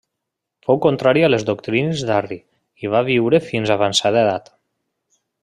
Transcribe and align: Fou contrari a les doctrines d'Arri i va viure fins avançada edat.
Fou 0.67 0.77
contrari 0.85 1.25
a 1.25 1.29
les 1.29 1.45
doctrines 1.49 2.01
d'Arri 2.07 2.39
i 2.87 2.91
va 2.95 3.03
viure 3.11 3.41
fins 3.51 3.75
avançada 3.77 4.25
edat. 4.27 4.51